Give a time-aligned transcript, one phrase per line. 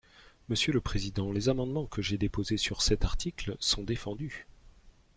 [0.49, 4.47] Monsieur le président, les amendements que j’ai déposés sur cet article sont défendus.